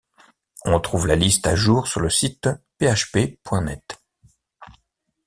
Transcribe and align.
On 0.65 0.79
trouve 0.79 1.05
la 1.05 1.15
liste 1.15 1.45
à 1.45 1.53
jour 1.55 1.85
sur 1.85 1.99
le 1.99 2.09
site 2.09 2.49
php.net. 2.79 4.01